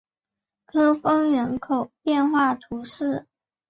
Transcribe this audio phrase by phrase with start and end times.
[0.65, 3.27] 科翁人口变化图示